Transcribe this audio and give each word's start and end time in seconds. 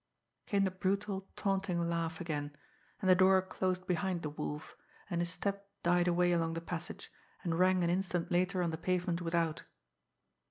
Came 0.47 0.63
the 0.63 0.71
brutal, 0.71 1.29
taunting 1.35 1.87
laugh 1.87 2.19
again, 2.19 2.57
and 3.03 3.07
the 3.07 3.13
door 3.13 3.39
closed 3.43 3.85
behind 3.85 4.23
the 4.23 4.31
Wolf, 4.31 4.75
and 5.11 5.21
his 5.21 5.29
step 5.29 5.69
died 5.83 6.07
away 6.07 6.31
along 6.31 6.55
the 6.55 6.59
passage, 6.59 7.11
and 7.43 7.59
rang 7.59 7.83
an 7.83 7.91
instant 7.91 8.31
later 8.31 8.63
on 8.63 8.71
the 8.71 8.79
pavement 8.79 9.21
without. 9.21 9.63